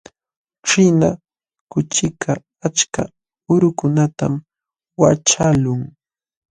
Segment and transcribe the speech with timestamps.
[0.67, 1.09] Ćhina
[1.71, 3.03] kuchikaq achka
[3.53, 4.33] urukunatam
[5.01, 5.81] waćhaqlun.